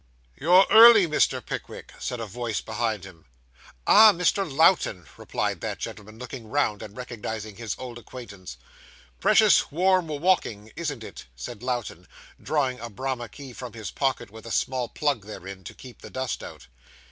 [0.35, 1.45] 'You're early, Mr.
[1.45, 3.25] Pickwick,' said a voice behind him.
[3.85, 4.51] 'Ah, Mr.
[4.51, 8.57] Lowten,' replied that gentleman, looking round, and recognising his old acquaintance.
[9.19, 12.07] 'Precious warm walking, isn't it?' said Lowten,
[12.41, 16.09] drawing a Bramah key from his pocket, with a small plug therein, to keep the
[16.09, 16.65] dust out.